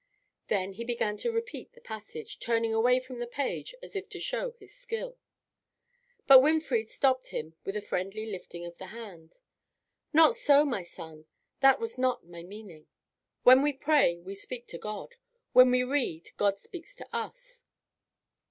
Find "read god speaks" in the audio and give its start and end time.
15.83-16.95